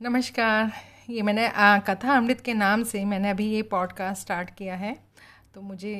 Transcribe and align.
नमस्कार। 0.00 0.70
ये 1.10 1.22
मैंने 1.22 1.46
आ, 1.46 1.78
कथा 1.78 2.16
अमृत 2.16 2.40
के 2.40 2.52
नाम 2.54 2.82
से 2.82 3.04
मैंने 3.04 3.30
अभी 3.30 3.46
ये 3.46 3.62
पॉडकास्ट 3.62 4.22
स्टार्ट 4.22 4.50
किया 4.50 4.74
है। 4.74 4.94
तो 5.54 5.60
मुझे 5.60 5.94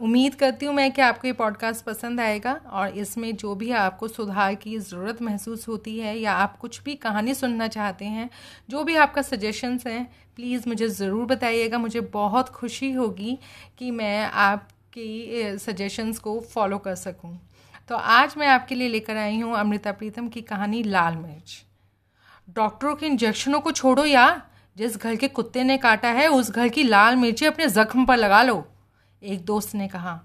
उम्मीद 0.00 0.34
करती 0.34 0.66
हूँ 0.66 0.74
मैं 0.74 0.90
कि 0.92 1.02
आपको 1.02 1.26
ये 1.26 1.32
पॉडकास्ट 1.32 1.84
पसंद 1.84 2.20
आएगा 2.20 2.52
और 2.52 2.98
इसमें 2.98 3.36
जो 3.36 3.54
भी 3.54 3.70
आपको 3.72 4.08
सुधार 4.08 4.54
की 4.54 4.78
ज़रूरत 4.78 5.22
महसूस 5.22 5.66
होती 5.68 5.98
है 5.98 6.16
या 6.18 6.32
आप 6.32 6.56
कुछ 6.56 6.82
भी 6.84 6.94
कहानी 6.94 7.34
सुनना 7.34 7.68
चाहते 7.68 8.04
हैं 8.04 8.28
जो 8.70 8.82
भी 8.84 8.96
आपका 8.96 9.22
सजेशंस 9.22 9.86
हैं 9.86 10.04
प्लीज़ 10.36 10.68
मुझे 10.68 10.88
ज़रूर 10.88 11.24
बताइएगा। 11.26 11.78
मुझे 11.78 12.00
बहुत 12.00 12.48
खुशी 12.48 12.92
होगी 12.92 13.38
कि 13.78 13.90
मैं 13.90 14.24
आपकी 14.24 15.56
सजेशंस 15.58 16.18
को 16.18 16.38
फॉलो 16.52 16.78
कर 16.78 16.94
सकूँ। 16.96 17.38
तो 17.88 17.96
आज 17.96 18.34
मैं 18.38 18.46
आपके 18.46 18.74
लिए 18.74 18.88
लेकर 18.88 19.16
आई 19.16 19.40
हूँ 19.40 19.56
अमृता 19.56 19.92
प्रीतम 19.92 20.28
की 20.28 20.40
कहानी 20.42 20.82
लाल 20.82 21.16
मिर्च। 21.16 21.62
डॉक्टरों 22.48 22.94
के 22.96 23.06
इंजेक्शनों 23.06 23.60
को 23.60 23.70
छोड़ो 23.70 24.04
यार 24.04 24.42
जिस 24.76 24.96
घर 24.96 25.16
के 25.16 25.28
कुत्ते 25.28 25.62
ने 25.64 25.76
काटा 25.76 26.08
है, 26.08 26.26
उस 26.28 26.50
घर 26.50 26.68
की 26.68 26.82
लाल 26.82 27.16
मिर्ची 27.16 27.46
अपने 27.46 27.66
जख्म 27.68 28.04
पर 28.06 28.16
लगा 28.16 28.42
लो। 28.42 28.64
एक 29.22 29.44
दोस्त 29.44 29.74
ने 29.74 29.88
कहा, 29.88 30.20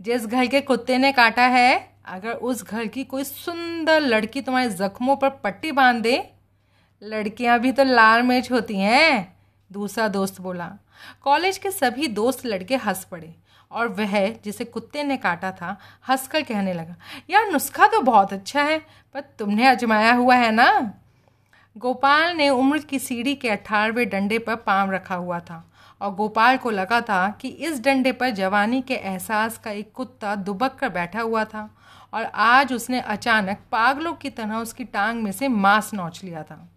जिस 0.00 0.26
घर 0.26 0.46
के 0.46 0.60
कुत्ते 0.60 0.98
ने 0.98 1.12
काटा 1.12 1.42
है, 1.42 1.94
अगर 2.06 2.32
उस 2.32 2.62
घर 2.64 2.86
की 2.86 3.04
कोई 3.04 3.24
सुंदर 3.24 4.00
लड़की 4.00 4.40
तुम्हारे 4.40 4.70
जख्मों 4.70 5.16
पर 5.16 5.28
पट्टी 5.28 5.72
बाँध 5.72 6.02
दे 6.02 6.22
लड़कियाँ 7.02 7.58
भी 7.58 7.72
तो 7.72 7.84
लाल 7.84 8.22
मिर्च 8.22 8.50
होती 8.52 8.76
हैं। 8.76 9.36
दूसरा 9.70 10.08
दोस्त 10.08 10.40
बोला, 10.40 10.70
कॉलेज 11.22 11.58
के 11.58 11.70
सभी 11.70 12.08
दोस्त 12.08 12.44
लड़के 12.46 12.76
हंस 12.76 13.04
पड़े 13.04 13.34
और 13.70 13.88
वह 13.88 14.28
जिसे 14.44 14.64
कुत्ते 14.64 15.02
ने 15.02 15.16
काटा 15.16 15.50
था, 15.52 15.76
हंसकर 16.08 16.42
कहने 16.42 16.72
लगा, 16.72 16.96
यार, 17.30 17.50
नुस्खा 17.52 17.86
तो 17.86 18.00
बहुत 18.00 18.32
अच्छा 18.32 18.62
है, 18.62 18.78
पर 19.14 19.20
तुमने 19.38 19.66
अजमाया 19.66 20.12
हुआ 20.12 20.34
है 20.34 20.50
ना? 20.50 20.92
गोपाल 21.78 22.36
ने 22.36 22.48
उम्र 22.48 22.78
की 22.78 22.98
सीढ़ी 22.98 23.34
के 23.34 23.50
अठारहवें 23.50 24.08
डंडे 24.08 24.38
पर 24.38 24.54
पाँव 24.56 24.90
रखा 24.92 25.14
हुआ 25.14 25.40
था 25.40 25.72
और 26.00 26.14
गोपाल 26.14 26.56
को 26.56 26.70
लगा 26.70 27.00
था 27.00 27.28
कि 27.40 27.48
इस 27.48 27.80
डंडे 27.80 28.12
पर 28.12 28.30
जवानी 28.30 28.82
के 28.82 28.94
एहसास 28.94 29.58
का 29.58 29.70
एक 29.70 29.92
कुत्ता 29.92 30.34
दुबक 30.34 30.74
कर 30.74 30.88
बैठा 30.88 31.20
हुआ 31.20 31.44
था 31.44 31.70
और 32.14 32.24
आज 32.24 32.72
उसने 32.72 33.00
अचानक 33.00 33.58
पागलों 33.72 34.12
की 34.12 34.30
तरह 34.30 34.56
उसकी 34.56 34.84
टांग 34.84 35.22
में 35.22 35.32
से 35.32 35.48
मांस 35.48 35.94
नोच 35.94 36.24
लिया 36.24 36.42
था। 36.42 36.70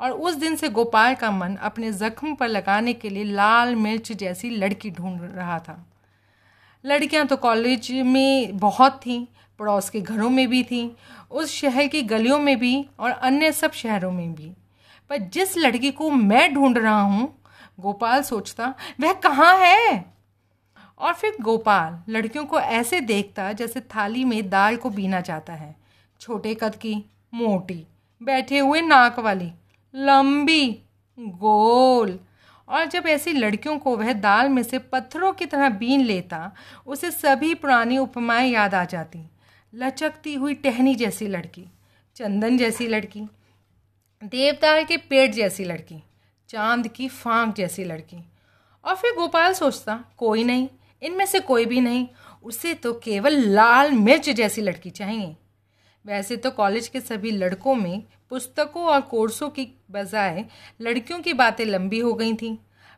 और 0.00 0.10
उस 0.10 0.34
दिन 0.34 0.56
से 0.56 0.68
गोपाल 0.68 1.14
का 1.14 1.30
मन 1.30 1.56
अपने 1.56 1.92
जख्म 1.92 2.34
पर 2.34 2.48
लगाने 2.48 2.92
के 2.92 3.10
लिए 3.10 3.24
लाल 3.24 3.74
मिर्च 3.76 4.12
जैसी 4.12 4.50
लड़की 4.50 4.90
ढूंढ 4.90 5.20
रहा 5.22 5.58
था। 5.58 5.86
लड़कियाँ 6.86 7.26
तो 7.26 7.36
कॉलेज 7.36 7.90
में 7.92 8.56
बहुत 8.56 9.00
थीं, 9.06 9.26
पड़ोस 9.58 9.90
के 9.90 10.00
घरों 10.00 10.30
में 10.30 10.48
भी 10.48 10.62
थीं, 10.62 10.90
उस 11.30 11.50
शहर 11.50 11.86
की 11.86 12.02
गलियों 12.02 12.38
में 12.38 12.58
भी 12.58 12.86
और 12.98 13.10
अन्य 13.10 13.52
सब 13.52 13.72
शहरों 13.72 14.12
में 14.12 14.34
भी। 14.34 14.52
पर 15.10 15.16
जिस 15.16 15.56
लड़की 15.58 15.90
को 15.90 16.10
मैं 16.10 16.54
ढूंढ 16.54 16.78
रहा 16.78 17.00
हूँ, 17.00 17.38
गोपाल 17.80 18.22
सोचता, 18.22 18.74
वह 19.00 19.12
कहाँ 19.12 19.56
है? 19.58 20.04
और 20.98 21.14
फिर 21.14 21.36
गोपाल 21.40 22.12
लड़कियों 22.12 22.44
को 22.44 22.60
ऐसे 22.60 23.00
देखता 23.00 23.52
जैसे 23.52 23.80
थाली 23.80 24.24
में 24.24 24.50
दाल 24.50 24.76
को 24.76 24.90
बीना 24.90 25.20
जाता 25.20 25.52
है। 25.52 25.76
छोटे 26.20 26.54
कद 26.54 26.74
की, 26.74 27.04
मोटी, 27.34 27.86
बैठे 28.22 28.58
हुए 28.58 28.80
नाक 28.80 29.18
वाली, 29.18 29.52
लंबी, 29.94 30.82
गोल 31.18 32.18
और 32.68 32.84
जब 32.84 33.06
ऐसी 33.06 33.32
लड़कियों 33.32 33.78
को 33.78 33.96
वह 33.96 34.12
दाल 34.12 34.48
में 34.48 34.62
से 34.62 34.78
पत्थरों 34.78 35.32
की 35.32 35.46
तरह 35.46 35.68
बीन 35.68 36.00
लेता, 36.00 36.52
उसे 36.86 37.10
सभी 37.10 37.54
पुरानी 37.54 37.98
उपमाएँ 37.98 38.50
याद 38.50 38.74
आ 38.74 38.84
जाती। 38.84 39.30
लचकती 39.74 40.34
हुई 40.34 40.54
टहनी 40.54 40.94
जैसी 40.94 41.26
लड़की, 41.26 41.64
चंदन 42.16 42.58
जैसी 42.58 42.86
लड़की 42.86 43.20
देवदार 44.24 44.84
के 44.84 44.96
पेड़ 44.96 45.32
जैसी 45.32 45.64
लड़की, 45.64 46.02
चाँद 46.48 46.88
की 46.88 47.08
फांक 47.08 47.54
जैसी 47.54 47.84
लड़की। 47.84 48.24
और 48.84 48.94
फिर 48.94 49.12
गोपाल 49.12 49.52
सोचता, 49.52 50.04
कोई 50.16 50.44
नहीं, 50.44 50.68
इनमें 51.02 51.26
से 51.26 51.40
कोई 51.40 51.64
भी 51.64 51.80
नहीं, 51.80 52.08
उसे 52.42 52.74
तो 52.74 52.92
केवल 52.92 53.32
लाल 53.32 53.92
मिर्च 53.92 54.30
जैसी 54.30 54.60
लड़की 54.60 54.90
चाहिए। 54.90 55.36
वैसे 56.04 56.36
तो 56.36 56.50
कॉलेज 56.50 56.88
के 56.88 57.00
सभी 57.00 57.30
लड़कों 57.30 57.74
में 57.74 58.02
पुस्तकों 58.30 58.84
और 58.84 59.00
कोर्सों 59.00 59.48
की 59.48 59.66
बजाय 59.90 60.44
लड़कियों 60.80 61.20
की 61.20 61.32
बातें 61.32 61.64
लंबी 61.64 61.98
हो 61.98 62.12
गई 62.14 62.34
थीं। 62.34 62.56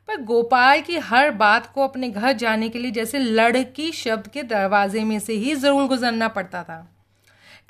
पर 0.09 0.21
गोपाल 0.23 0.81
की 0.81 0.97
हर 0.99 1.31
बात 1.31 1.67
को 1.67 1.83
अपने 1.83 2.09
घर 2.09 2.33
जाने 2.33 2.69
के 2.69 2.79
लिए 2.79 2.91
जैसे 2.91 3.19
लड़की 3.19 3.91
शब्द 3.93 4.27
के 4.27 4.43
दरवाजे 4.43 5.05
में 5.05 5.19
से 5.19 5.33
ही 5.33 5.55
ज़रूर 5.55 5.87
गुजरना 5.89 6.29
पड़ता 6.29 6.63
था। 6.63 6.79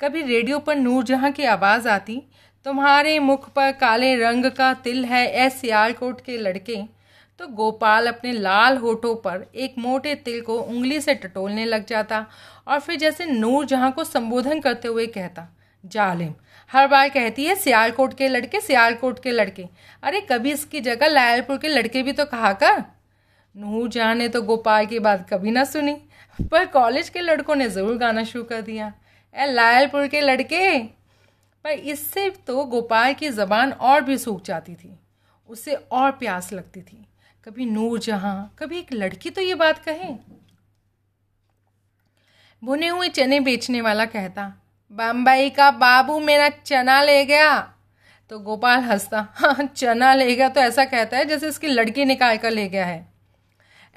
कभी 0.01 0.21
रेडियो 0.21 0.59
पर 0.59 0.75
नूरजहां 0.75 1.31
की 1.31 1.43
आवाज़ 1.43 1.87
आती, 1.87 2.21
तुम्हारे 2.65 3.17
मुख 3.19 3.49
पर 3.49 3.71
काले 3.71 4.15
रंग 4.15 4.45
का 4.51 4.73
तिल 4.73 5.05
है 5.05 5.25
ए 5.35 5.49
सियालकोट 5.49 6.21
के 6.21 6.37
लड़के। 6.37 6.77
तो 7.39 7.47
गोपाल 7.47 8.07
अपने 8.07 8.31
लाल 8.33 8.77
होठों 8.77 9.13
पर 9.15 9.45
एक 9.55 9.75
मोटे 9.77 10.15
तिल 10.17 10.41
को 10.41 10.59
उंगली 10.59 10.99
से 11.01 11.13
टटोलने 11.15 11.65
लग 11.65 11.85
जाता 11.85 12.25
और 12.67 12.79
फिर 12.79 12.95
जैसे 12.95 13.25
नूरजहां 13.25 13.91
को 13.91 14.03
संबोधन 14.03 14.59
करते 14.59 14.87
हुए 14.87 15.05
कहता, 15.07 15.47
जालिम, 15.83 16.33
हर 16.71 16.87
बार 16.87 17.09
कहती 17.09 17.45
है 17.45 17.55
सियालकोट 17.55 18.13
के 18.13 18.27
लड़के, 18.27 18.61
सियालकोट 18.61 19.19
के 19.23 19.31
लड़के। 19.31 19.65
अरे 20.03 20.21
कभी 20.21 20.51
इसकी 20.51 20.81
जगह 20.81 21.07
लायलपुर 21.07 21.57
के 21.57 21.67
लड़के 21.67 22.03
भी 22.03 22.11
तो 22.13 22.25
कहा 22.25 22.51
कर? 22.53 22.83
नूर 23.55 23.87
जहाँ 23.89 24.15
ने 24.15 24.27
तो 24.29 24.41
गोपाल 24.41 24.85
की 24.85 24.99
बात 24.99 25.27
कभी 25.29 25.51
ना 25.51 25.63
सुनी, 25.65 25.93
पर 26.39 26.65
कॉलेज 26.67 27.09
के 27.09 27.21
लड़कों 27.21 27.55
ने 27.55 27.69
ज़रूर 27.69 27.97
गाना 27.97 28.23
शुरू 28.23 28.43
कर 28.43 28.61
दिया। 28.61 28.91
ए 29.35 29.45
लायलपुर 29.45 30.07
के 30.07 30.21
लड़के! 30.21 30.77
पर 31.65 31.69
इससे 31.69 32.29
तो 32.47 32.63
गोपाल 32.65 33.13
की 33.13 33.29
ज़बान 33.31 33.71
और 33.71 34.01
भी 34.01 34.17
सूख 34.17 34.43
जाती 34.43 34.73
थी, 34.73 34.97
उसे 35.49 35.73
और 35.73 36.11
प्यास 36.13 36.51
लगती 36.53 36.81
थी। 36.81 37.05
कभी 37.47 37.65
नूर 37.65 37.99
जहाँ 37.99 38.55
कभी 38.59 38.77
एक 38.77 38.91
लड़की 38.93 39.29
तो 39.29 39.41
ये 39.41 39.53
बात 39.55 39.77
कहे। 39.79 40.13
भुने 42.63 42.87
हुए 42.87 43.07
चने 43.09 43.39
बेचने 43.39 43.81
वाला 43.81 44.05
कहता 44.05 44.43
बम्बई 44.93 45.49
का 45.49 45.69
बाबू 45.73 46.19
मेरा 46.19 46.49
चना 46.49 47.01
ले 47.03 47.23
गया। 47.25 47.59
तो 48.31 48.39
गोपाल 48.39 48.79
हंसता 48.79 49.27
हाँ 49.35 49.65
चना 49.67 50.13
ले 50.13 50.35
गया 50.35 50.49
तो 50.49 50.61
ऐसा 50.61 50.85
कहता 50.85 51.17
है 51.17 51.25
जैसे 51.25 51.47
इसकी 51.47 51.67
लड़की 51.67 52.05
निकाल 52.05 52.37
कर 52.37 52.51
ले 52.51 52.67
गया 52.69 52.85
है। 52.85 53.07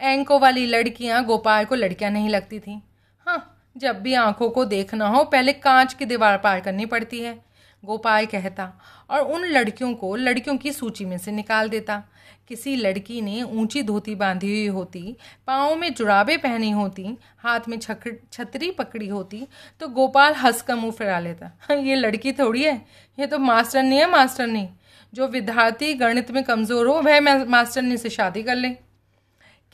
एंको 0.00 0.38
वाली 0.38 0.66
लड़कियाँ 0.66 1.24
गोपाल 1.24 1.64
को 1.64 1.74
लड़कियाँ 1.74 2.10
नहीं 2.12 2.28
लगती 2.28 2.60
थी। 2.60 2.80
हाँ 3.26 3.72
जब 3.76 4.00
भी 4.02 4.14
आँखों 4.14 4.50
को 4.50 4.64
देखना 4.66 5.08
हो, 5.08 5.24
पहले 5.24 5.52
कांच 5.52 5.94
की 5.94 6.04
दीवार 6.04 6.38
पार 6.38 6.60
करनी 6.60 6.86
पड़ती 6.86 7.20
है। 7.20 7.38
गोपाल 7.84 8.26
कहता 8.26 8.72
और 9.10 9.20
उन 9.24 9.44
लड़कियों 9.46 9.92
को 9.94 10.14
लड़कियों 10.16 10.56
की 10.56 10.72
सूची 10.72 11.04
में 11.04 11.16
से 11.18 11.32
निकाल 11.32 11.68
देता। 11.68 12.02
किसी 12.48 12.74
लड़की 12.76 13.20
ने 13.20 13.42
ऊँची 13.42 13.82
धोती 13.82 14.14
बांधी 14.14 14.48
हुई 14.48 14.66
होती, 14.68 15.16
पाँव 15.46 15.74
में 15.76 15.92
जुराबे 15.94 16.36
पहनी 16.36 16.70
होती, 16.70 17.16
हाथ 17.38 17.68
में 17.68 17.78
छतरी 17.78 18.70
पकड़ी 18.70 19.08
होती 19.08 19.46
तो 19.80 19.88
गोपाल 19.88 20.34
हंस 20.34 20.62
का 20.62 20.76
मुँह 20.76 20.92
फिरा 20.92 21.18
लेता। 21.20 21.50
ये 21.72 21.94
लड़की 21.94 22.32
थोड़ी 22.32 22.62
है, 22.62 22.74
ये 23.18 23.26
तो 23.26 23.38
मास्टर 23.38 23.82
नहीं 23.82 23.98
है, 23.98 24.10
मास्टर 24.10 24.46
नहीं। 24.46 24.68
जो 25.12 25.26
विद्यार्थी 25.28 25.94
गणित 25.94 26.30
में 26.30 26.42
कमज़ोर 26.44 26.86
हो, 26.86 26.94
वह 26.94 27.44
मास्टरनी 27.46 27.96
से 27.96 28.10
शादी 28.10 28.42
कर 28.42 28.56
ले। 28.56 28.68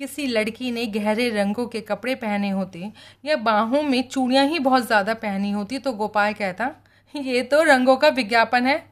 किसी 0.01 0.27
लड़की 0.27 0.71
ने 0.71 0.87
गहरे 0.87 1.29
रंगों 1.31 1.67
के 1.67 1.81
कपड़े 1.81 2.15
पहने 2.15 2.51
होते 2.51 2.91
या 3.25 3.37
बाहों 3.37 3.83
में 3.83 4.03
चूड़ियाँ 4.09 4.45
ही 4.47 4.59
बहुत 4.59 4.87
ज़्यादा 4.87 5.15
पहनी 5.15 5.51
होती 5.51 5.79
तो 5.79 5.93
गोपाल 5.93 6.33
कहता 6.33 6.71
ये 7.23 7.43
तो 7.43 7.63
रंगों 7.63 7.97
का 7.97 8.09
विज्ञापन 8.09 8.67
है। 8.67 8.87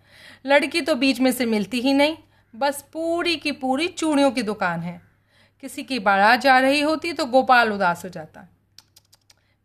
लड़की 0.47 0.81
तो 0.81 0.95
बीच 0.95 1.21
में 1.21 1.33
से 1.33 1.47
मिलती 1.47 1.81
ही 1.81 1.93
नहीं, 1.93 2.17
बस 2.57 2.85
पूरी 2.93 3.37
की 3.37 3.53
पूरी 3.53 3.89
चूड़ियों 3.89 4.31
की 4.31 4.43
दुकान 4.43 4.81
है। 4.81 5.01
किसी 5.61 5.83
की 5.83 5.99
बारात 5.99 6.41
जा 6.41 6.59
रही 6.59 6.81
होती 6.81 7.13
तो 7.13 7.27
गोपाल 7.27 7.73
उदास 7.73 8.05
हो 8.05 8.11
जाता। 8.11 8.49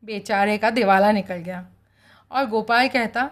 बेचारे 0.05 0.57
का 0.57 0.69
दिवाला 0.69 1.11
निकल 1.11 1.35
गया। 1.35 1.65
और 2.31 2.45
गोपाल 2.45 2.87
कहता, 2.87 3.29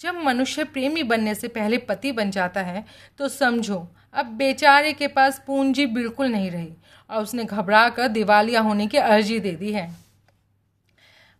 जब 0.00 0.14
मनुष्य 0.14 0.64
प्रेमी 0.64 1.02
बनने 1.02 1.34
से 1.34 1.48
पहले 1.48 1.78
पति 1.78 2.12
बन 2.12 2.30
जाता 2.30 2.60
है 2.60 2.84
तो 3.18 3.28
समझो, 3.28 3.88
अब 4.14 4.26
बेचारे 4.26 4.92
के 4.92 5.08
पास 5.08 5.42
पूंजी 5.46 5.86
बिल्कुल 5.86 6.26
नहीं 6.26 6.50
रही 6.50 6.72
और 7.10 7.22
उसने 7.22 7.44
घबरा 7.44 7.88
कर 7.88 8.08
दिवालिया 8.08 8.60
होने 8.60 8.86
की 8.86 8.98
अर्जी 8.98 9.40
दे 9.40 9.52
दी 9.52 9.72
है। 9.72 9.94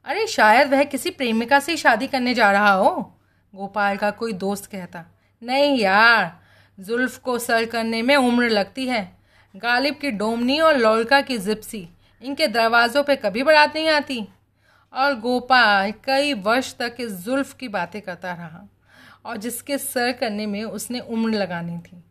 अरे 0.05 0.27
शायद 0.27 0.69
वह 0.69 0.85
किसी 0.85 1.11
प्रेमिका 1.11 1.61
से 1.61 1.77
शादी 1.77 2.07
करने 2.07 2.35
जा 2.35 2.53
रहा 2.53 2.73
हो। 2.73 3.20
गोपाल 3.55 3.97
का 3.97 4.11
कोई 4.11 4.33
दोस्त 4.33 4.67
कहता, 4.67 5.05
नहीं 5.43 5.79
यार, 5.79 6.41
जुल्फ 6.79 7.19
को 7.19 7.39
सर 7.39 7.65
करने 7.65 8.03
में 8.03 8.17
उम्र 8.17 8.49
लगती 8.49 8.87
है। 8.87 9.19
गालिब 9.57 9.95
की 9.95 10.11
डोमनी 10.11 10.59
और 10.61 10.77
लोलका 10.77 11.21
की 11.21 11.39
जिप्सी, 11.39 11.89
इनके 12.23 12.47
दरवाज़ों 12.47 13.03
पे 13.05 13.17
कभी 13.17 13.43
बारात 13.43 13.75
नहीं 13.77 13.89
आती। 13.89 14.29
और 14.93 15.15
गोपाल 15.15 15.93
कई 16.05 16.35
वर्ष 16.35 16.75
तक 16.75 16.97
इस 17.01 17.13
जुल्फ 17.13 17.55
की 17.55 17.69
बातें 17.69 18.01
करता 18.03 18.33
रहा, 18.33 18.69
और 19.25 19.37
जिसके 19.37 19.79
सर 19.79 20.13
करने 20.13 20.47
में 20.47 20.63
उसने 20.65 21.01
उम्र 21.01 21.31
लगानी 21.31 21.79
थी। 21.79 22.05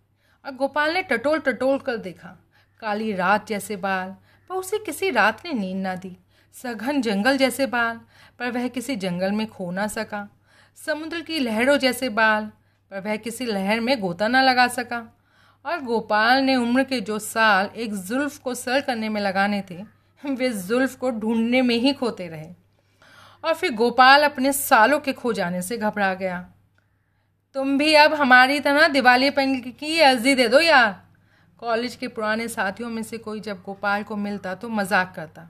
और 0.45 0.51
गोपाल 0.51 0.93
ने 0.93 1.01
टटोल 1.01 1.39
टटोल 1.39 1.77
कर 1.77 1.97
देखा, 1.97 2.37
काली 2.81 3.13
रात 3.13 3.47
जैसे 3.47 3.75
बाल, 3.75 4.15
पर 4.49 4.55
उसे 4.55 4.77
किसी 4.77 5.09
रात 5.09 5.45
ने 5.45 5.53
नींद 5.53 5.77
ना 5.77 5.95
दी। 5.95 6.17
सघन 6.53 7.01
जंगल 7.01 7.37
जैसे 7.37 7.65
बाल, 7.65 7.99
पर 8.39 8.51
वह 8.51 8.67
किसी 8.67 8.95
जंगल 8.95 9.31
में 9.31 9.47
खो 9.47 9.71
ना 9.71 9.87
सका। 9.87 10.27
समुद्र 10.87 11.21
की 11.21 11.39
लहरों 11.39 11.77
जैसे 11.77 12.09
बाल, 12.09 12.45
पर 12.91 12.99
वह 12.99 13.15
किसी 13.15 13.45
लहर 13.45 13.79
में 13.79 13.99
गोता 13.99 14.27
न 14.27 14.43
लगा 14.43 14.67
सका। 14.67 14.99
और 15.65 15.81
गोपाल 15.81 16.43
ने 16.43 16.55
उम्र 16.55 16.83
के 16.83 16.99
जो 17.01 17.17
साल 17.19 17.69
एक 17.75 17.93
जुल्फ 17.95 18.37
को 18.37 18.53
सर 18.53 18.81
करने 18.81 19.09
में 19.09 19.19
लगाने 19.21 19.61
थे, 19.71 19.83
वे 20.23 20.49
जुल्फ 20.49 20.95
को 20.95 21.09
ढूँढने 21.11 21.61
में 21.61 21.75
ही 21.75 21.93
खोते 21.93 22.27
रहे। 22.27 22.47
और 23.43 23.53
फिर 23.53 23.73
गोपाल 23.73 24.23
अपने 24.23 24.53
सालों 24.53 24.99
के 24.99 25.13
खो 25.13 25.33
जाने 25.33 25.61
से 25.61 25.77
घबरा 25.77 26.13
गया। 26.13 26.39
तुम 27.55 27.77
भी 27.77 27.93
अब 27.93 28.13
हमारी 28.13 28.59
तरह 28.59 28.87
दिवाली 28.87 29.29
पन 29.29 29.55
की 29.79 29.99
अर्जी 29.99 30.35
दे 30.35 30.47
दो 30.47 30.59
यार। 30.59 31.01
कॉलेज 31.59 31.95
के 31.95 32.07
पुराने 32.07 32.47
साथियों 32.47 32.89
में 32.89 33.03
से 33.03 33.17
कोई 33.17 33.39
जब 33.39 33.61
गोपाल 33.61 34.03
को 34.03 34.15
मिलता 34.15 34.55
तो 34.55 34.69
मज़ाक 34.69 35.13
करता। 35.15 35.49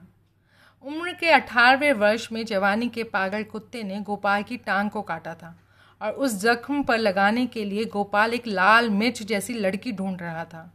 उम्र 0.84 1.12
के 1.12 1.30
अठारहवें 1.30 1.92
वर्ष 1.92 2.28
में 2.32 2.44
जवानी 2.46 2.88
के 2.88 3.04
पागल 3.04 3.42
कुत्ते 3.42 3.82
ने 3.82 4.00
गोपाल 4.00 4.42
की 4.42 4.56
टांग 4.56 4.90
को 4.90 5.02
काटा 5.02 5.34
था 5.34 5.58
और 6.02 6.12
उस 6.12 6.40
जख्म 6.40 6.82
पर 6.82 6.98
लगाने 6.98 7.46
के 7.46 7.64
लिए 7.64 7.84
गोपाल 7.84 8.34
एक 8.34 8.46
लाल 8.46 8.90
मिर्च 8.90 9.22
जैसी 9.22 9.54
लड़की 9.54 9.92
ढूंढ 9.92 10.22
रहा 10.22 10.44
था। 10.44 10.72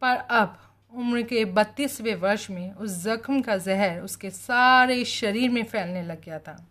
पर 0.00 0.16
अब 0.16 0.58
उम्र 0.94 1.22
के 1.22 1.44
बत्तीसवें 1.44 2.14
वर्ष 2.14 2.50
में 2.50 2.72
उस 2.72 3.04
जख्म 3.04 3.40
का 3.40 3.56
जहर 3.56 4.00
उसके 4.00 4.30
सारे 4.30 5.04
शरीर 5.04 5.50
में 5.50 5.64
फैलने 5.64 6.02
लग 6.02 6.24
गया 6.24 6.38
था। 6.38 6.66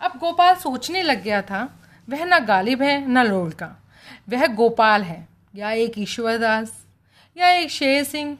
अब 0.00 0.10
गोपाल 0.18 0.54
सोचने 0.54 1.02
लग 1.02 1.22
गया 1.22 1.42
था, 1.42 1.78
वह 2.08 2.24
न 2.24 2.44
गालिब 2.44 2.82
है, 2.82 3.08
न 3.08 3.26
लोल 3.26 3.50
का। 3.50 3.76
वह 4.28 4.46
गोपाल 4.46 5.02
है, 5.02 5.28
या 5.54 5.70
एक 5.70 5.98
ईश्वरदास, 5.98 6.86
या 7.36 7.50
एक 7.50 7.70
शेर 7.70 8.04
सिंह, 8.04 8.38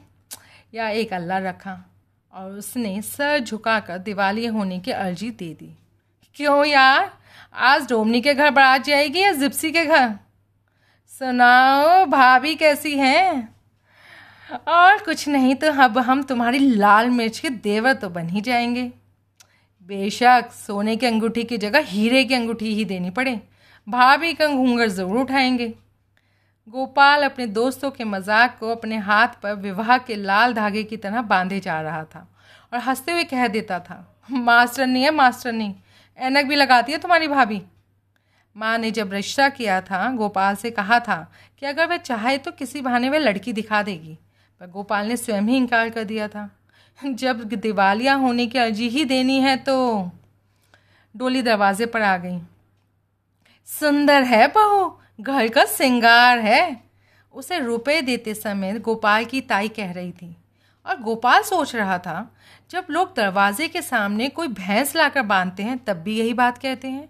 या 0.73 0.89
एक 0.89 1.13
अल्लाह 1.13 1.37
रखा। 1.37 1.90
और 2.33 2.51
उसने 2.51 3.01
सर 3.01 3.39
झुकाकर 3.39 3.97
दिवाली 3.97 4.45
होने 4.45 4.79
की 4.79 4.91
अर्जी 4.91 5.29
दे 5.29 5.53
दी। 5.53 5.77
क्यों 6.35 6.65
यार? 6.65 7.11
आज 7.55 7.89
डोमनी 7.89 8.21
के 8.21 8.33
घर 8.33 8.49
बारात 8.49 8.83
जाएगी 8.83 9.19
या 9.19 9.31
जिप्सी 9.31 9.71
के 9.71 9.85
घर? 9.85 10.09
सुनाओ, 11.07 12.05
भाभी 12.05 12.55
कैसी 12.55 12.97
हैं? 12.97 13.55
और 14.67 14.97
कुछ 14.97 15.27
नहीं 15.27 15.55
तो 15.55 15.71
अब 15.73 15.97
हम 15.97 16.23
तुम्हारी 16.23 16.59
लाल 16.59 17.09
मिर्च 17.09 17.39
के 17.39 17.49
देवर 17.49 17.93
तो 17.93 18.09
बन 18.09 18.29
ही 18.29 18.41
जाएँगे। 18.41 18.83
बेशक 19.89 20.49
सोने 20.51 20.95
की 20.95 21.05
अंगूठी 21.05 21.43
की 21.43 21.57
जगह 21.57 21.79
हीरे 21.79 22.23
की 22.23 22.33
अंगूठी 22.33 22.75
ही 22.75 22.85
देनी 22.85 23.09
पड़े। 23.09 23.39
भाभी 23.87 24.33
का 24.33 24.47
घूंगर 24.47 24.87
ज़रूर 24.87 25.17
उठाएँगे। 25.17 25.73
गोपाल 26.67 27.23
अपने 27.23 27.45
दोस्तों 27.47 27.89
के 27.91 28.03
मज़ाक 28.03 28.57
को 28.59 28.69
अपने 28.69 28.97
हाथ 28.99 29.27
पर 29.43 29.53
विवाह 29.55 29.97
के 29.97 30.15
लाल 30.15 30.53
धागे 30.53 30.83
की 30.83 30.97
तरह 30.97 31.21
बांधे 31.23 31.59
जा 31.59 31.79
रहा 31.81 32.03
था 32.05 32.27
और 32.73 32.79
हँसते 32.79 33.11
हुए 33.11 33.23
कह 33.23 33.47
देता 33.47 33.79
था, 33.79 34.23
मास्टर 34.29 34.87
नहीं 34.87 35.03
है, 35.03 35.11
मास्टर 35.11 35.51
नहीं, 35.51 35.73
ऐनक 36.19 36.45
भी 36.45 36.55
लगाती 36.55 36.91
है 36.91 36.97
तुम्हारी 36.97 37.27
भाभी? 37.27 37.61
माँ 38.55 38.77
ने 38.77 38.91
जब 38.91 39.13
रिश्ता 39.13 39.49
किया 39.49 39.79
था, 39.81 40.11
गोपाल 40.11 40.55
से 40.55 40.71
कहा 40.71 40.99
था 40.99 41.31
कि 41.61 41.65
अगर 41.65 41.87
वह 41.87 41.97
चाहे 41.97 42.37
तो 42.37 42.51
किसी 42.51 42.81
बहाने 42.81 43.09
वह 43.09 43.19
लड़की 43.19 43.53
दिखा 43.53 43.81
देगी, 43.83 44.17
पर 44.61 44.67
गोपाल 44.67 45.07
ने 45.07 45.17
स्वयं 45.17 45.41
ही 45.41 45.57
इनकार 45.57 45.89
कर 45.89 46.03
दिया 46.03 46.27
था। 46.27 46.49
जब 46.99 47.43
दिवालिया 47.43 48.13
होने 48.15 48.47
की 48.47 48.59
अर्जी 48.59 48.89
ही 48.89 49.05
देनी 49.05 49.39
है 49.41 49.55
तो 49.57 49.75
डोली 51.15 51.41
दरवाजे 51.41 51.85
पर 51.85 52.01
आ 52.01 52.17
गई। 52.17 52.39
सुंदर 53.67 54.23
है 54.23 54.47
बहू 54.47 54.89
घर 55.21 55.47
का 55.47 55.65
सिंगार 55.65 56.39
है। 56.39 56.83
उसे 57.33 57.59
रुपए 57.59 58.01
देते 58.01 58.33
समय 58.33 58.79
गोपाल 58.79 59.25
की 59.25 59.41
ताई 59.41 59.67
कह 59.67 59.91
रही 59.91 60.11
थी। 60.11 60.37
और 60.85 61.01
गोपाल 61.01 61.41
सोच 61.41 61.75
रहा 61.75 61.97
था, 61.97 62.35
जब 62.71 62.85
लोग 62.89 63.15
दरवाजे 63.15 63.67
के 63.67 63.81
सामने 63.81 64.29
कोई 64.29 64.47
भैंस 64.47 64.95
लाकर 64.95 65.21
बांधते 65.21 65.63
हैं, 65.63 65.83
तब 65.85 65.93
भी 65.93 66.19
यही 66.19 66.33
बात 66.33 66.57
कहते 66.57 66.87
हैं। 66.87 67.09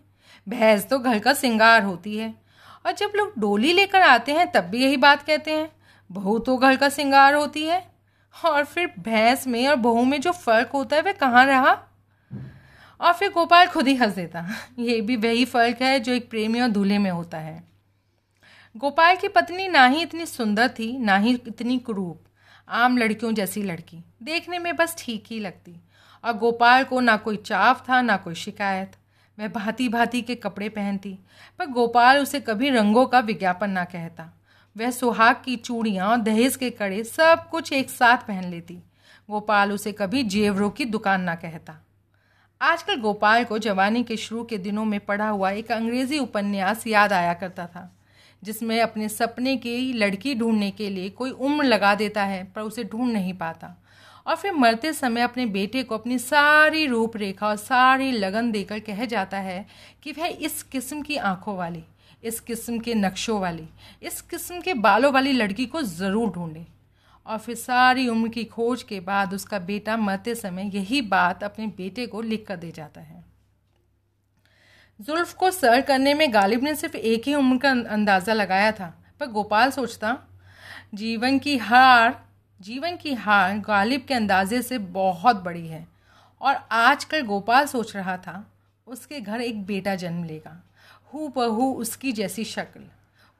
भैंस 0.49 0.89
तो 0.89 0.99
घर 0.99 1.19
का 1.19 1.33
सिंगार 1.33 1.83
होती 1.83 2.17
है। 2.17 2.33
और 2.85 2.91
जब 2.91 3.11
लोग 3.15 3.33
डोली 3.39 3.73
लेकर 3.73 4.01
आते 4.01 4.33
हैं, 4.33 4.51
तब 4.51 4.61
भी 4.61 4.83
यही 4.83 4.97
बात 4.97 5.23
कहते 5.23 5.51
हैं। 5.51 5.71
बहू 6.11 6.39
तो 6.39 6.57
घर 6.57 6.75
का 6.75 6.89
सिंगार 6.89 7.33
होती 7.33 7.65
है। 7.65 7.91
और 8.45 8.65
फिर 8.65 8.93
भैंस 8.99 9.47
में 9.47 9.67
और 9.67 9.75
बहू 9.75 10.03
में 10.03 10.21
जो 10.21 10.31
फ़र्क 10.31 10.69
होता 10.73 10.95
है, 10.95 11.01
वह 11.01 11.11
कहाँ 11.11 11.45
रहा? 11.45 11.83
और 13.01 13.13
फिर 13.13 13.31
गोपाल 13.31 13.67
खुद 13.67 13.87
ही 13.87 13.95
हंस 13.95 14.15
देता। 14.15 14.45
ये 14.79 15.01
भी 15.01 15.15
वही 15.15 15.45
फ़र्क 15.45 15.81
है 15.81 15.99
जो 15.99 16.13
एक 16.13 16.29
प्रेमी 16.29 16.61
और 16.61 16.67
दूल्हे 16.67 16.97
में 16.97 17.11
होता 17.11 17.37
है। 17.37 17.71
गोपाल 18.77 19.15
की 19.15 19.27
पत्नी 19.27 19.67
ना 19.67 19.85
ही 19.85 20.01
इतनी 20.01 20.25
सुंदर 20.25 20.67
थी, 20.69 20.97
ना 20.97 21.17
ही 21.17 21.33
इतनी 21.47 21.79
क्रूप 21.79 22.23
आम 22.69 22.97
लड़कियों 22.97 23.33
जैसी 23.33 23.63
लड़की। 23.63 24.03
देखने 24.23 24.59
में 24.59 24.75
बस 24.75 24.95
ठीक 24.99 25.23
ही 25.29 25.39
लगती। 25.39 25.81
और 26.25 26.33
गोपाल 26.33 26.83
को 26.83 26.99
ना 26.99 27.17
कोई 27.17 27.37
चाव 27.37 27.81
था, 27.89 28.01
ना 28.01 28.17
कोई 28.17 28.35
शिकायत। 28.35 28.91
वह 29.39 29.47
भांति 29.47 29.89
भांति 29.89 30.21
के 30.21 30.35
कपड़े 30.35 30.69
पहनती, 30.69 31.19
पर 31.59 31.65
गोपाल 31.65 32.17
उसे 32.17 32.39
कभी 32.39 32.69
रंगों 32.69 33.05
का 33.05 33.19
विज्ञापन 33.19 33.69
ना 33.69 33.83
कहता। 33.83 34.39
वह 34.77 34.91
सुहाग 34.91 35.35
की 35.45 35.55
चूड़ियाँ 35.55 36.07
और 36.07 36.17
दहेज 36.17 36.55
के 36.55 36.69
कड़े 36.69 37.03
सब 37.03 37.49
कुछ 37.51 37.73
एक 37.73 37.89
साथ 37.89 38.17
पहन 38.17 38.49
लेती। 38.51 38.73
गोपाल 39.29 39.71
उसे 39.71 39.91
कभी 39.91 40.23
जेवरों 40.23 40.69
की 40.69 40.85
दुकान 40.85 41.21
ना 41.21 41.35
कहता। 41.35 41.85
आजकल 42.61 42.95
गोपाल 42.95 43.43
को 43.43 43.57
जवानी 43.59 44.03
के 44.03 44.17
शुरू 44.17 44.43
के 44.43 44.57
दिनों 44.57 44.85
में 44.85 44.99
पढ़ा 44.99 45.29
हुआ 45.29 45.51
एक 45.51 45.71
अंग्रेज़ी 45.71 46.19
उपन्यास 46.19 46.87
याद 46.87 47.13
आया 47.13 47.33
करता 47.33 47.65
था। 47.65 47.97
जिसमें 48.43 48.79
अपने 48.81 49.09
सपने 49.09 49.55
की 49.57 49.93
लड़की 49.93 50.35
ढूँढने 50.35 50.71
के 50.71 50.89
लिए 50.89 51.09
कोई 51.09 51.31
उम्र 51.31 51.65
लगा 51.65 51.93
देता 51.95 52.23
है, 52.23 52.43
पर 52.45 52.61
उसे 52.61 52.83
ढूंढ 52.83 53.11
नहीं 53.13 53.33
पाता। 53.33 53.75
और 54.27 54.35
फिर 54.35 54.51
मरते 54.53 54.91
समय 54.93 55.21
अपने 55.21 55.45
बेटे 55.45 55.83
को 55.83 55.97
अपनी 55.97 56.17
सारी 56.19 56.85
रूपरेखा 56.85 57.47
और 57.47 57.55
सारी 57.55 58.11
लगन 58.11 58.51
देकर 58.51 58.79
कह 58.79 59.05
जाता 59.05 59.37
है 59.37 59.65
कि 60.03 60.11
वह 60.11 60.25
इस 60.25 60.61
किस्म 60.63 61.01
की 61.01 61.15
आँखों 61.15 61.55
वाली, 61.57 61.83
इस 62.23 62.39
किस्म 62.39 62.79
के 62.79 62.93
नक्शों 62.93 63.39
वाली, 63.41 63.67
इस 64.03 64.21
किस्म 64.21 64.59
के 64.61 64.73
बालों 64.73 65.13
वाली 65.13 65.31
लड़की 65.31 65.65
को 65.65 65.81
ज़रूर 65.81 66.29
ढूंढे। 66.29 66.65
और 67.27 67.37
फिर 67.37 67.55
सारी 67.55 68.07
उम्र 68.07 68.29
की 68.29 68.43
खोज 68.43 68.83
के 68.83 68.99
बाद 68.99 69.33
उसका 69.33 69.59
बेटा 69.59 69.97
मरते 69.97 70.35
समय 70.35 70.71
यही 70.75 71.01
बात 71.01 71.43
अपने 71.43 71.67
बेटे 71.67 72.05
को 72.07 72.21
लिख 72.21 72.45
कर 72.47 72.55
दे 72.55 72.71
जाता 72.71 73.01
है। 73.01 73.23
जुल्फ 75.01 75.33
को 75.33 75.51
सर 75.51 75.81
करने 75.81 76.13
में 76.13 76.33
गालिब 76.33 76.63
ने 76.63 76.75
सिर्फ़ 76.75 76.95
एक 76.95 77.27
ही 77.27 77.33
उम्र 77.35 77.57
का 77.57 77.69
अंदाज़ा 77.69 78.33
लगाया 78.33 78.71
था। 78.71 78.93
पर 79.19 79.25
गोपाल 79.25 79.71
सोचता, 79.71 80.17
जीवन 80.93 81.39
की 81.39 81.57
हार, 81.57 82.23
जीवन 82.61 82.97
की 82.97 83.13
हार 83.13 83.57
गालिब 83.59 84.05
के 84.07 84.13
अंदाजे 84.13 84.61
से 84.61 84.77
बहुत 84.77 85.35
बड़ी 85.35 85.67
है। 85.67 85.87
और 86.41 86.55
आजकल 86.71 87.21
गोपाल 87.21 87.65
सोच 87.65 87.95
रहा 87.95 88.17
था, 88.17 88.45
उसके 88.87 89.21
घर 89.21 89.41
एक 89.41 89.65
बेटा 89.65 89.95
जन्म 89.95 90.23
लेगा। 90.23 90.61
हु 91.13 91.27
बहू 91.27 91.71
उसकी 91.73 92.11
जैसी 92.11 92.43
शक्ल 92.43 92.83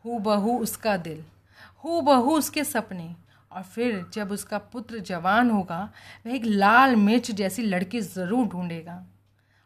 हु 0.05 0.19
बहू 0.19 0.57
उसका 0.59 0.97
दिल 0.97 1.23
हु 1.83 2.01
बहू 2.01 2.37
उसके 2.37 2.63
सपने। 2.63 3.15
और 3.51 3.63
फिर 3.63 4.05
जब 4.13 4.31
उसका 4.31 4.57
पुत्र 4.57 4.99
जवान 4.99 5.49
होगा, 5.49 5.89
वह 6.25 6.35
एक 6.35 6.45
लाल 6.45 6.95
मिर्च 6.95 7.31
जैसी 7.31 7.61
लड़की 7.61 8.01
ज़रूर 8.01 8.47
ढूंढेगा। 8.47 9.03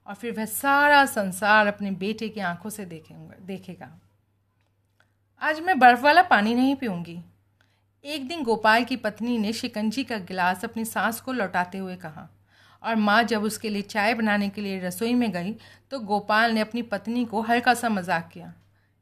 और 0.07 0.15
फिर 0.15 0.31
वह 0.31 0.45
सारा 0.45 1.05
संसार 1.05 1.67
अपने 1.67 1.91
बेटे 1.93 2.29
की 2.29 2.41
आँखों 2.41 2.69
से 2.69 2.85
देखेंगे, 2.85 3.45
देखेगा। 3.45 3.89
आज 5.41 5.59
मैं 5.59 5.77
बर्फ़ 5.79 6.01
वाला 6.01 6.21
पानी 6.23 6.53
नहीं 6.55 6.75
पीऊँगी। 6.75 7.19
एक 8.05 8.27
दिन 8.27 8.43
गोपाल 8.43 8.83
की 8.83 8.95
पत्नी 8.97 9.37
ने 9.37 9.53
शिकंजी 9.53 10.03
का 10.03 10.17
गिलास 10.19 10.65
अपनी 10.65 10.85
सास 10.85 11.21
को 11.21 11.33
लौटाते 11.33 11.77
हुए 11.77 11.95
कहा 11.95 12.27
और 12.83 12.95
माँ 12.95 13.21
जब 13.23 13.43
उसके 13.43 13.69
लिए 13.69 13.81
चाय 13.83 14.13
बनाने 14.13 14.49
के 14.49 14.61
लिए 14.61 14.79
रसोई 14.79 15.13
में 15.13 15.31
गई 15.31 15.55
तो 15.91 15.99
गोपाल 16.01 16.51
ने 16.51 16.61
अपनी 16.61 16.81
पत्नी 16.83 17.25
को 17.25 17.41
हल्का 17.41 17.73
सा 17.73 17.89
मज़ाक 17.89 18.29
किया। 18.33 18.53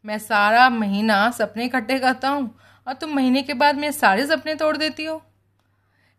मैं 0.06 0.18
सारा 0.20 0.70
महीना 0.70 1.30
सपने 1.32 1.66
इकट्ठे 1.66 2.00
करता 2.00 2.30
हूँ 2.30 2.50
और 2.88 2.94
तुम 2.94 3.14
महीने 3.16 3.42
के 3.44 3.54
बाद 3.54 3.76
मेरे 3.76 3.92
सारे 3.94 4.26
सपने 4.28 4.56
तोड़ 4.56 4.76
देती 4.78 5.06
हो। 5.06 5.22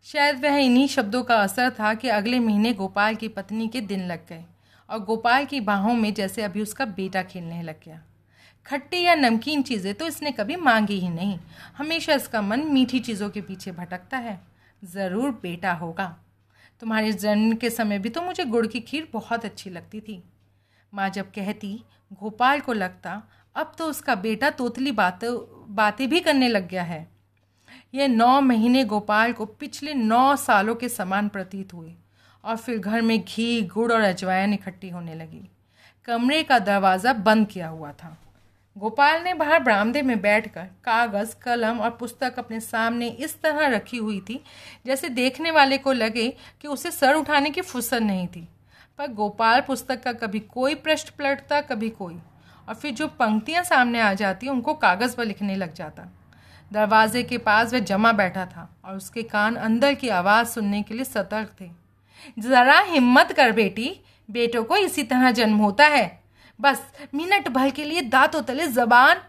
शायद 0.05 0.43
वह 0.43 0.55
इन्हीं 0.57 0.87
शब्दों 0.87 1.23
का 1.23 1.35
असर 1.35 1.69
था 1.71 1.93
कि 1.93 2.09
अगले 2.09 2.39
महीने 2.39 2.73
गोपाल 2.73 3.15
की 3.15 3.27
पत्नी 3.29 3.67
के 3.67 3.81
दिन 3.83 4.07
लग 4.07 4.27
गए। 4.29 4.43
और 4.89 4.99
गोपाल 4.99 5.45
की 5.45 5.59
बाहों 5.61 5.93
में 5.93 6.13
जैसे 6.13 6.43
अभी 6.43 6.61
उसका 6.61 6.85
बेटा 6.85 7.23
खेलने 7.23 7.61
लग 7.63 7.79
गया। 7.85 8.01
खट्टी 8.65 9.01
या 9.01 9.15
नमकीन 9.15 9.61
चीज़ें 9.61 9.93
तो 9.93 10.07
इसने 10.07 10.31
कभी 10.31 10.55
मांगी 10.55 10.99
ही 10.99 11.09
नहीं। 11.09 11.37
हमेशा 11.77 12.13
इसका 12.13 12.41
मन 12.41 12.63
मीठी 12.65 12.99
चीज़ों 12.99 13.29
के 13.29 13.41
पीछे 13.41 13.71
भटकता 13.71 14.17
है। 14.17 14.39
ज़रूर 14.83 15.31
बेटा 15.41 15.73
होगा। 15.73 16.15
तुम्हारे 16.81 17.11
जन्म 17.13 17.55
के 17.55 17.69
समय 17.69 17.99
भी 17.99 18.09
तो 18.09 18.21
मुझे 18.21 18.45
गुड़ 18.45 18.65
की 18.67 18.79
खीर 18.79 19.07
बहुत 19.13 19.45
अच्छी 19.45 19.69
लगती 19.69 19.99
थी। 19.99 20.21
माँ 20.93 21.09
जब 21.09 21.31
कहती, 21.31 21.73
गोपाल 22.13 22.59
को 22.59 22.73
लगता, 22.73 23.21
अब 23.55 23.71
तो 23.77 23.85
उसका 23.85 24.15
बेटा 24.15 24.49
तोतली 24.49 24.91
बातें 24.91 25.29
बातें 25.75 26.07
भी 26.09 26.19
करने 26.19 26.47
लग 26.47 26.67
गया 26.69 26.83
है। 26.83 27.07
यह 27.93 28.07
नौ 28.07 28.39
महीने 28.41 28.83
गोपाल 28.83 29.33
को 29.33 29.45
पिछले 29.45 29.93
नौ 29.93 30.35
सालों 30.35 30.75
के 30.75 30.89
समान 30.89 31.27
प्रतीत 31.29 31.73
हुए। 31.73 31.93
और 32.45 32.57
फिर 32.57 32.77
घर 32.77 33.01
में 33.01 33.23
घी, 33.23 33.61
गुड़ 33.61 33.93
और 33.93 34.01
अजवाइन 34.01 34.53
इकट्ठी 34.53 34.89
होने 34.89 35.15
लगी। 35.15 35.49
कमरे 36.05 36.43
का 36.43 36.59
दरवाज़ा 36.59 37.13
बंद 37.13 37.47
किया 37.47 37.67
हुआ 37.67 37.91
था। 37.91 38.17
गोपाल 38.77 39.21
ने 39.21 39.33
बाहर 39.33 39.59
बरामदे 39.59 40.01
में 40.01 40.21
बैठकर 40.21 40.63
कागज़, 40.63 41.35
कलम 41.35 41.79
और 41.79 41.89
पुस्तक 41.89 42.39
अपने 42.39 42.59
सामने 42.59 43.07
इस 43.07 43.41
तरह 43.41 43.67
रखी 43.67 43.97
हुई 43.97 44.19
थी, 44.19 44.43
जैसे 44.85 45.09
देखने 45.09 45.51
वाले 45.51 45.77
को 45.77 45.91
लगे 45.91 46.37
कि 46.61 46.67
उसे 46.67 46.91
सर 46.91 47.13
उठाने 47.13 47.49
की 47.49 47.61
फुर्सत 47.61 48.01
नहीं 48.01 48.27
थी। 48.27 48.47
पर 48.97 49.07
गोपाल 49.07 49.61
पुस्तक 49.61 50.03
का 50.03 50.13
कभी 50.13 50.39
कोई 50.39 50.75
पृष्ठ 50.75 51.09
पलटता, 51.09 51.61
कभी 51.61 51.89
कोई। 51.89 52.19
और 52.69 52.75
फिर 52.75 52.93
जो 52.93 53.07
पंक्तियाँ 53.07 53.63
सामने 53.63 53.99
आ 53.99 54.13
जाती, 54.13 54.47
उनको 54.47 54.73
कागज़ 54.73 55.15
पर 55.15 55.25
लिखने 55.25 55.55
लग 55.55 55.73
जाता। 55.73 56.11
दरवाजे 56.73 57.23
के 57.23 57.37
पास 57.37 57.73
वह 57.73 57.79
जमा 57.79 58.11
बैठा 58.11 58.45
था 58.45 58.77
और 58.85 58.95
उसके 58.95 59.23
कान 59.23 59.55
अंदर 59.55 59.93
की 59.93 60.09
आवाज़ 60.09 60.47
सुनने 60.47 60.81
के 60.81 60.93
लिए 60.93 61.03
सतर्क 61.03 61.51
थे। 61.61 61.84
ज़रा 62.39 62.79
हिम्मत 62.79 63.31
कर 63.31 63.51
बेटी, 63.51 63.89
बेटों 64.29 64.63
को 64.63 64.77
इसी 64.77 65.03
तरह 65.03 65.31
जन्म 65.31 65.57
होता 65.57 65.85
है। 65.87 66.23
बस 66.59 66.81
मिनट 67.15 67.47
भर 67.49 67.69
के 67.69 67.83
लिए 67.83 68.01
दांतों 68.01 68.41
तले 68.41 68.67
जबान। 68.67 69.21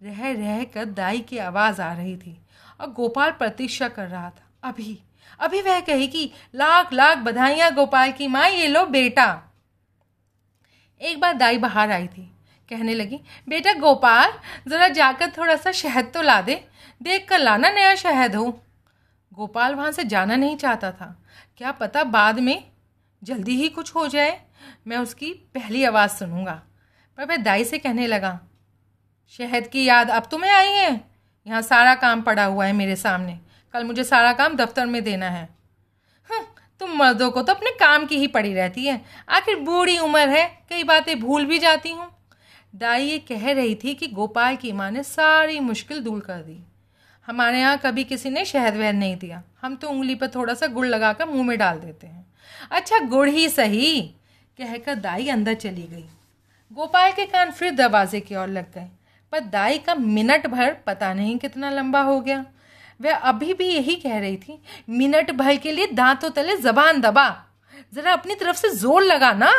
रह 0.00 0.30
रह 0.32 0.64
कर 0.64 0.84
दाई 0.84 1.20
की 1.20 1.38
आवाज़ 1.38 1.80
आ 1.82 1.92
रही 1.92 2.16
थी 2.16 2.36
और 2.80 2.90
गोपाल 2.90 3.30
प्रतीक्षा 3.30 3.88
कर 3.88 4.06
रहा 4.06 4.28
था। 4.30 4.48
अभी 4.62 4.98
अभी 5.40 5.60
वह 5.62 5.80
कही 5.80 6.06
कि 6.06 6.30
लाख 6.54 6.92
लाख 6.92 7.18
बधाइयाँ 7.18 7.70
गोपाल 7.74 8.12
की 8.12 8.28
माँ, 8.28 8.48
ये 8.48 8.66
लो 8.66 8.84
बेटा। 8.86 9.26
एक 11.00 11.20
बार 11.20 11.34
दाई 11.34 11.58
बाहर 11.58 11.90
आई 11.90 12.06
थी। 12.06 12.22
कहने 12.68 12.94
लगी, 12.94 13.20
बेटा 13.48 13.72
गोपाल, 13.72 14.32
ज़रा 14.68 14.88
जाकर 14.88 15.30
थोड़ा 15.30 15.56
सा 15.56 15.72
शहद 15.72 16.10
तो 16.14 16.22
ला 16.22 16.40
दे। 16.40 16.64
देख 17.00 17.28
कर 17.28 17.38
लाना 17.38 17.70
नया 17.70 17.94
शहद 17.94 18.34
हो। 18.34 18.60
गोपाल 19.32 19.74
वहाँ 19.74 19.92
से 19.92 20.04
जाना 20.04 20.36
नहीं 20.36 20.56
चाहता 20.56 20.90
था। 20.92 21.14
क्या 21.58 21.72
पता 21.72 22.04
बाद 22.04 22.38
में 22.40 22.64
जल्दी 23.22 23.56
ही 23.56 23.68
कुछ 23.68 23.94
हो 23.94 24.06
जाए 24.08 24.40
मैं 24.86 24.98
उसकी 24.98 25.32
पहली 25.54 25.84
आवाज़ 25.84 26.10
सुनूँगा। 26.10 26.62
पर 27.18 27.24
वह 27.24 27.36
दाई 27.36 27.64
से 27.64 27.78
कहने 27.78 28.06
लगा 28.06 28.38
शहद 29.34 29.66
की 29.66 29.84
याद 29.84 30.10
अब 30.10 30.26
तुम्हें 30.30 30.50
आई 30.50 30.68
है? 30.68 31.00
यहाँ 31.46 31.62
सारा 31.62 31.94
काम 31.94 32.22
पड़ा 32.22 32.44
हुआ 32.44 32.66
है 32.66 32.72
मेरे 32.72 32.96
सामने। 32.96 33.38
कल 33.74 33.84
मुझे 33.84 34.04
सारा 34.04 34.32
काम 34.32 34.56
दफ्तर 34.56 34.86
में 34.86 35.02
देना 35.04 35.28
है। 35.30 35.44
हम्म, 36.30 36.44
तुम 36.80 36.96
मर्दों 36.96 37.30
को 37.30 37.42
तो 37.42 37.52
अपने 37.52 37.70
काम 37.70 38.06
की 38.06 38.16
ही 38.16 38.26
पड़ी 38.26 38.52
रहती 38.54 38.84
है। 38.86 39.00
आखिर 39.28 39.60
बूढ़ी 39.60 39.98
उम्र 39.98 40.28
है 40.28 40.46
कई 40.70 40.84
बातें 40.84 41.18
भूल 41.20 41.46
भी 41.46 41.58
जाती 41.58 41.90
हूँ। 41.90 42.10
दाई 42.74 43.04
ये 43.04 43.18
कह 43.18 43.52
रही 43.52 43.74
थी 43.74 43.94
कि 43.94 44.06
गोपाल 44.06 44.56
की 44.56 44.72
माँ 44.72 44.90
ने 44.90 45.02
सारी 45.02 45.60
मुश्किल 45.60 46.00
दूर 46.00 46.20
कर 46.20 46.42
दी। 46.42 46.62
हमारे 47.28 47.60
यहाँ 47.60 47.78
कभी 47.78 48.04
किसी 48.04 48.30
ने 48.30 48.44
शहद 48.44 48.76
वहद 48.76 48.94
नहीं 48.94 49.16
दिया। 49.16 49.42
हम 49.62 49.76
तो 49.76 49.88
उंगली 49.88 50.14
पर 50.14 50.28
थोड़ा 50.28 50.54
सा 50.54 50.66
गुड़ 50.68 50.86
लगाकर 50.86 51.26
मुँह 51.26 51.44
में 51.44 51.58
डाल 51.58 51.78
देते 51.78 52.06
हैं। 52.06 52.26
अच्छा 52.70 52.98
गुड़ 53.06 53.28
ही 53.28 53.48
सही 53.48 54.00
कहकर 54.58 54.94
दाई 54.96 55.28
अंदर 55.28 55.54
चली 55.56 55.82
गई। 55.82 56.04
गोपाल 56.70 57.12
के 57.12 57.26
कान 57.26 57.50
फिर 57.50 57.70
दरवाजे 57.72 58.20
की 58.20 58.34
ओर 58.34 58.48
लग 58.48 58.72
गए, 58.74 58.88
पर 59.32 59.40
दाई 59.42 59.78
का 59.78 59.94
मिनट 59.94 60.46
भर 60.46 60.72
पता 60.86 61.12
नहीं 61.14 61.36
कितना 61.38 61.70
लंबा 61.70 62.00
हो 62.02 62.20
गया। 62.20 62.44
वह 63.00 63.14
अभी 63.14 63.54
भी 63.54 63.66
यही 63.66 63.94
कह 63.96 64.18
रही 64.18 64.36
थी, 64.36 64.58
मिनट 64.90 65.30
भर 65.32 65.56
के 65.56 65.72
लिए 65.72 65.86
दांतों 65.88 66.30
तले 66.30 66.56
जबान 66.58 67.00
दबा, 67.00 67.28
जरा 67.92 68.12
अपनी 68.12 68.34
तरफ़ 68.34 68.56
से 68.56 68.68
ज़ोर 68.70 69.02
लगा 69.02 69.32
ना। 69.34 69.52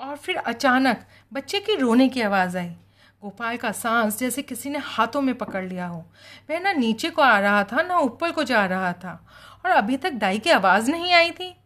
और 0.00 0.16
फिर 0.16 0.36
अचानक 0.36 1.04
बच्चे 1.32 1.60
की 1.60 1.74
रोने 1.76 2.08
की 2.08 2.20
आवाज़ 2.22 2.56
आई। 2.58 2.70
गोपाल 3.24 3.56
का 3.56 3.72
सांस 3.72 4.18
जैसे 4.18 4.42
किसी 4.42 4.70
ने 4.70 4.78
हाथों 4.78 5.20
में 5.20 5.34
पकड़ 5.34 5.64
लिया 5.64 5.86
हो। 5.86 6.04
वह 6.50 6.60
ना 6.60 6.72
नीचे 6.72 7.10
को 7.10 7.22
आ 7.22 7.38
रहा 7.38 7.64
था, 7.64 7.82
ना 7.82 7.98
ऊपर 7.98 8.32
को 8.32 8.44
जा 8.44 8.66
रहा 8.66 8.92
था 8.92 9.26
और 9.64 9.70
अभी 9.70 9.96
तक 9.96 10.12
दाई 10.12 10.38
की 10.38 10.50
आवाज़ 10.50 10.90
नहीं 10.90 11.12
आई 11.12 11.30
थी। 11.30 11.56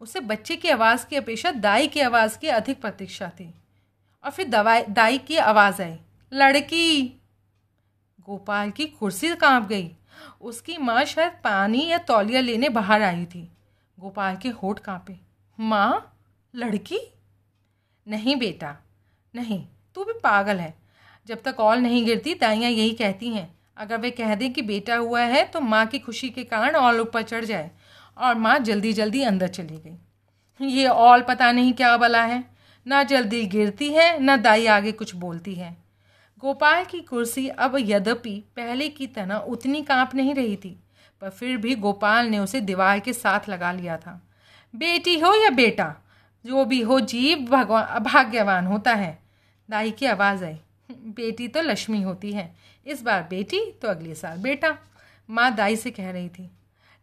उसे 0.00 0.20
बच्चे 0.20 0.56
की 0.56 0.68
आवाज़ 0.68 1.06
की 1.06 1.16
अपेक्षा 1.16 1.50
दाई 1.50 1.86
की 1.86 2.00
आवाज़ 2.00 2.38
की 2.38 2.48
अधिक 2.48 2.80
प्रतीक्षा 2.80 3.28
थी। 3.28 3.54
और 4.24 4.30
फिर 4.30 4.48
दवाई, 4.48 4.82
दाई 4.82 5.18
की 5.18 5.36
आवाज़ 5.36 5.82
आई, 5.82 5.98
लड़की! 6.32 7.02
गोपाल 8.20 8.70
की 8.70 8.86
कुर्सी 8.86 9.36
काँप 9.36 9.68
गई। 9.68 9.96
उसकी 10.40 10.78
माँ 10.78 11.04
शायद 11.04 11.32
पानी 11.44 11.86
या 11.86 11.98
तौलिया 11.98 12.40
लेने 12.40 12.68
बाहर 12.68 13.02
आई 13.02 13.24
थी। 13.24 13.52
गोपाल 14.00 14.36
के 14.36 14.48
होठ 14.48 14.78
कांपे, 14.78 15.16
माँ, 15.60 16.16
लड़की? 16.54 17.00
नहीं 18.08 18.36
बेटा, 18.36 18.76
नहीं, 19.34 19.66
तू 19.94 20.04
भी 20.04 20.12
पागल 20.12 20.56
है। 20.56 20.79
जब 21.30 21.42
तक 21.44 21.60
ऑल 21.60 21.78
नहीं 21.78 22.04
गिरती, 22.06 22.34
दाइयाँ 22.34 22.70
यही 22.70 22.90
कहती 22.90 23.28
हैं, 23.28 23.54
अगर 23.76 23.96
वे 23.96 24.10
कह 24.10 24.34
दें 24.34 24.52
कि 24.52 24.62
बेटा 24.62 24.96
हुआ 24.96 25.20
है 25.20 25.44
तो 25.44 25.60
माँ 25.60 25.86
की 25.86 25.98
खुशी 25.98 26.28
के 26.30 26.44
कारण 26.44 26.76
ऑल 26.76 27.00
ऊपर 27.00 27.22
चढ़ 27.22 27.44
जाए। 27.44 27.70
और 28.18 28.34
माँ 28.34 28.58
जल्दी 28.58 28.92
जल्दी 28.92 29.22
अंदर 29.22 29.48
चली 29.48 29.76
गई। 29.76 30.66
ये 30.66 30.86
ऑल 30.86 31.22
पता 31.22 31.52
नहीं 31.52 31.72
क्या 31.72 31.96
बला 31.96 32.22
है। 32.22 32.44
ना 32.86 33.02
जल्दी 33.02 33.44
गिरती 33.46 33.90
है, 33.90 34.18
ना 34.20 34.36
दाई 34.36 34.66
आगे 34.66 34.92
कुछ 34.92 35.14
बोलती 35.14 35.54
है। 35.54 35.76
गोपाल 36.38 36.84
की 36.84 37.00
कुर्सी 37.00 37.48
अब 37.48 37.76
यद्यपि 37.78 38.34
पहले 38.56 38.88
की 38.88 39.06
तरह 39.06 39.36
उतनी 39.36 39.82
काँप 39.82 40.14
नहीं 40.14 40.34
रही 40.34 40.56
थी, 40.56 40.80
पर 41.20 41.30
फिर 41.30 41.56
भी 41.56 41.74
गोपाल 41.74 42.26
ने 42.26 42.38
उसे 42.38 42.60
दीवार 42.60 43.00
के 43.00 43.12
साथ 43.12 43.48
लगा 43.48 43.72
लिया 43.72 43.96
था। 43.96 44.20
बेटी 44.76 45.18
हो 45.18 45.34
या 45.34 45.50
बेटा, 45.50 45.94
जो 46.46 46.64
भी 46.64 46.80
हो, 46.80 47.00
जीव 47.00 47.38
भगवान 47.38 47.98
भाग्यवान 47.98 48.66
होता 48.66 48.94
है। 48.94 49.18
दाई 49.70 49.90
की 49.90 50.06
आवाज़ 50.06 50.44
आई। 50.44 50.56
बेटी 50.90 51.48
तो 51.48 51.60
लक्ष्मी 51.62 52.02
होती 52.02 52.32
है। 52.32 52.54
इस 52.86 53.02
बार 53.02 53.26
बेटी 53.30 53.60
तो 53.72 53.88
अगले 53.88 54.14
साल 54.14 54.38
बेटा। 54.38 54.76
माँ 55.28 55.54
दाई 55.54 55.76
से 55.76 55.90
कह 55.90 56.10
रही 56.10 56.28
थी, 56.28 56.50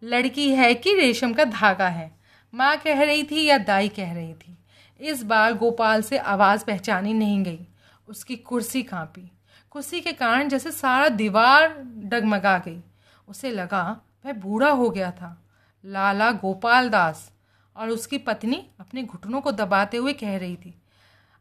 लड़की 0.02 0.50
है 0.50 0.74
कि 0.74 0.94
रेशम 0.94 1.34
का 1.34 1.44
धागा 1.44 1.88
है? 1.88 2.12
माँ 2.54 2.76
कह 2.78 3.04
रही 3.04 3.24
थी 3.24 3.46
या 3.46 3.58
दाई 3.58 3.90
कह 3.90 4.14
रही 4.14 4.34
थी? 4.34 4.58
इस 5.00 5.24
बार 5.24 5.54
गोपाल 5.54 6.02
से 6.02 6.18
आवाज़ 6.18 6.66
पहचानी 6.66 7.14
नहीं 7.14 7.44
गई। 7.44 7.68
उसकी 8.08 8.36
कुर्सी 8.36 8.84
कांपी। 8.84 9.30
कुर्सी 9.72 10.02
के 10.02 10.14
कारण 10.14 10.50
जैसे 10.50 10.72
सारा 10.72 11.10
दीवार 11.10 11.68
डगमगा 12.04 12.58
गई। 12.58 12.82
उसे 13.28 13.52
लगा, 13.52 14.02
वह 14.26 14.34
बूढ़ा 14.34 14.70
हो 14.70 14.90
गया 14.90 15.12
था। 15.12 15.38
लाला 15.84 16.32
गोपाल 16.32 16.90
दास 16.90 17.32
और 17.76 17.90
उसकी 17.90 18.18
पत्नी 18.18 18.66
अपने 18.80 19.04
घुटनों 19.04 19.42
को 19.42 19.52
दबाते 19.52 19.98
हुए 19.98 20.14
कह 20.14 20.38
रही 20.38 20.56
थी 20.56 20.74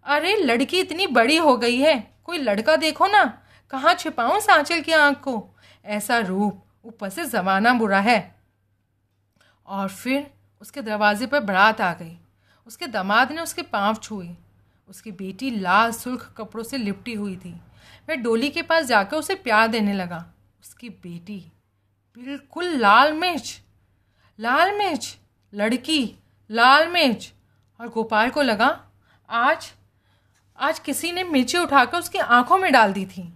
अरे, 0.06 0.36
लड़की 0.36 0.80
इतनी 0.80 1.06
बड़ी 1.06 1.36
हो 1.36 1.56
गई 1.56 1.78
है। 1.78 2.14
कोई 2.24 2.38
लड़का 2.38 2.76
देखो 2.76 3.06
ना, 3.06 3.42
कहाँ 3.70 3.94
छिपाऊं 3.94 4.40
सांचल 4.40 4.80
की 4.80 4.92
आँख 4.92 5.20
को? 5.20 5.48
ऐसा 5.84 6.18
रूप 6.18 6.64
ऊपर 6.84 7.08
से 7.08 7.24
जमाना 7.24 7.72
बुरा 7.72 8.00
है। 8.00 8.36
और 9.66 9.88
फिर 9.88 10.30
उसके 10.60 10.82
दरवाजे 10.82 11.26
पर 11.26 11.40
बरात 11.40 11.80
आ 11.80 11.92
गई। 11.92 12.18
उसके 12.66 12.86
दामाद 12.86 13.32
ने 13.32 13.40
उसके 13.40 13.62
पाँव 13.62 13.94
छुए। 13.94 14.30
उसकी 14.88 15.12
बेटी 15.12 15.50
लाल 15.50 15.92
सुर्ख 15.92 16.34
कपड़ों 16.36 16.64
से 16.64 16.76
लिपटी 16.76 17.14
हुई 17.14 17.36
थी। 17.36 17.52
वह 18.08 18.14
डोली 18.14 18.50
के 18.50 18.62
पास 18.62 18.84
जाकर 18.84 19.16
उसे 19.16 19.34
प्यार 19.34 19.68
देने 19.68 19.92
लगा। 19.92 20.26
उसकी 20.60 20.88
बेटी 20.88 21.52
बिल्कुल 22.18 22.64
लाल 22.64 23.12
मिर्च 23.12 23.60
लाल 24.40 24.78
मिर्च, 24.78 25.18
लड़की 25.54 26.16
लाल 26.50 26.88
मिर्च। 26.88 27.32
और 27.80 27.88
गोपाल 27.88 28.30
को 28.30 28.42
लगा, 28.42 28.84
आज 29.30 29.72
आज 30.60 30.78
किसी 30.78 31.12
ने 31.12 31.22
मिर्ची 31.24 31.58
उठाकर 31.58 31.98
उसकी 31.98 32.18
आँखों 32.18 32.58
में 32.58 32.72
डाल 32.72 32.92
दी 32.92 33.04
थी। 33.06 33.32